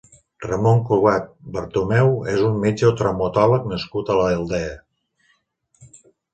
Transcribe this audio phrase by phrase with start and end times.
[0.43, 1.27] Ramón Cugat
[1.57, 4.75] Bertomeu és un metge traumatòleg nascut a l'Aldea.